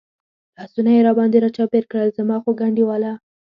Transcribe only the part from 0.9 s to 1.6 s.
یې را باندې را